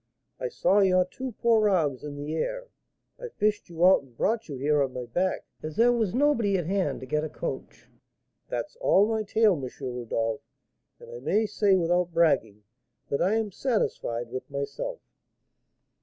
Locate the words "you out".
3.69-4.01